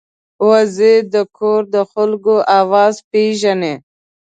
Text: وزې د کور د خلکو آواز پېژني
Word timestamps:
وزې 0.49 0.93
د 1.13 1.15
کور 1.37 1.61
د 1.73 1.75
خلکو 1.91 2.35
آواز 2.59 2.95
پېژني 3.11 3.73